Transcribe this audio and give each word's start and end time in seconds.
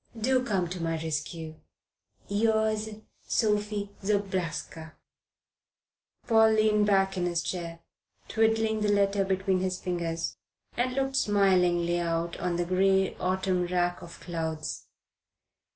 Do 0.19 0.43
come 0.43 0.67
to 0.69 0.81
my 0.81 0.95
rescue. 0.99 1.59
Yours, 2.27 2.89
SOPHIE 3.27 3.91
ZOBRASKA. 4.03 4.93
Paul 6.25 6.49
leaned 6.53 6.87
back 6.87 7.17
in 7.17 7.27
his 7.27 7.43
chair, 7.43 7.81
twiddling 8.27 8.81
the 8.81 8.91
letter 8.91 9.23
between 9.23 9.59
his 9.59 9.79
fingers, 9.79 10.37
and 10.75 10.95
looked 10.95 11.17
smilingly 11.17 11.99
out 11.99 12.35
on 12.39 12.55
the 12.55 12.65
grey 12.65 13.15
autumn 13.17 13.67
rack 13.67 14.01
of 14.01 14.19
clouds. 14.21 14.87